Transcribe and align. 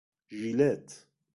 ژیلت 0.37 0.87